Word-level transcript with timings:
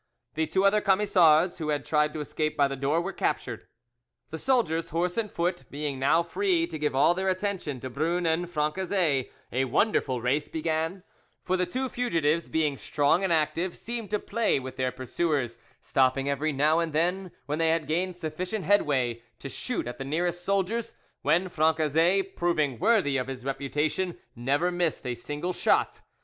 The 0.33 0.47
two 0.47 0.65
other 0.65 0.81
Camisards, 0.81 1.59
who 1.59 1.69
had 1.69 1.85
tried 1.85 2.11
to 2.15 2.21
escape 2.21 2.57
by 2.57 2.67
the 2.67 2.75
door, 2.75 2.99
were 3.01 3.13
captured. 3.13 3.67
The 4.31 4.39
soldiers, 4.39 4.89
horse 4.89 5.15
and 5.15 5.31
foot, 5.31 5.65
being 5.69 5.99
now 5.99 6.23
free 6.23 6.65
to 6.65 6.79
give 6.79 6.95
all 6.95 7.13
their 7.13 7.29
attention 7.29 7.79
to 7.81 7.89
Brun 7.91 8.25
and 8.25 8.47
Francezet, 8.49 9.29
a 9.51 9.65
wonderful 9.65 10.19
race 10.19 10.47
began; 10.47 11.03
for 11.43 11.55
the 11.55 11.67
two 11.67 11.87
fugitives, 11.87 12.49
being 12.49 12.79
strong 12.79 13.23
and 13.23 13.31
active, 13.31 13.77
seemed 13.77 14.09
to 14.09 14.17
play 14.17 14.59
with 14.59 14.75
their 14.75 14.91
pursuers, 14.91 15.59
stopping 15.81 16.27
every 16.27 16.51
now 16.51 16.79
and 16.79 16.93
then, 16.93 17.29
when 17.45 17.59
they 17.59 17.69
had 17.69 17.85
gained 17.85 18.17
sufficient 18.17 18.65
headway, 18.65 19.21
to 19.37 19.49
shoot 19.49 19.85
at 19.85 19.99
the 19.99 20.03
nearest 20.03 20.43
soldiers; 20.43 20.95
when 21.21 21.47
Francezet, 21.47 22.35
proving 22.35 22.79
worthy 22.79 23.17
of 23.17 23.27
his 23.27 23.45
reputation, 23.45 24.17
never 24.35 24.71
missed 24.71 25.05
a 25.05 25.13
single 25.13 25.53
shot. 25.53 26.01